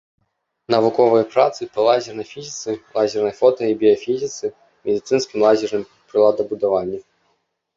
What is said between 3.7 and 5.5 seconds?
і біяфізіцы, медыцынскім